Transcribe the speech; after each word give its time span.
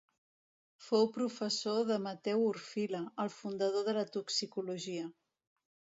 Fou 0.85 1.05
professor 1.17 1.83
de 1.91 1.99
Mateu 2.07 2.43
Orfila, 2.53 3.03
el 3.25 3.31
fundador 3.37 3.89
de 3.91 3.95
la 3.99 4.07
toxicologia. 4.19 5.05